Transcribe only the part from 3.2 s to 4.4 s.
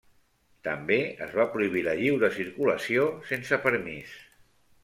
sense permís.